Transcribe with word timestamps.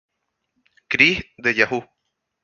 Chris 0.89 1.21
de 1.37 1.51
Yahoo! 1.51 1.83